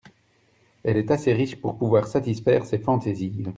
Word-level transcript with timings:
Elle 0.83 0.97
est 0.97 1.11
assez 1.11 1.31
riche 1.31 1.57
pour 1.61 1.77
pouvoir 1.77 2.07
satisfaire 2.07 2.65
ses 2.65 2.79
fantaisies. 2.79 3.43